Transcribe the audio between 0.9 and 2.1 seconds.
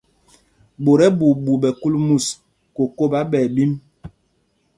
ɛɓuuɓu ɓɛ kúl